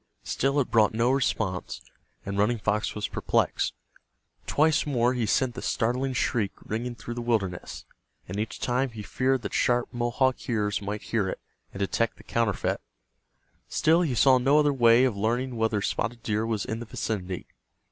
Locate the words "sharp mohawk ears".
9.53-10.81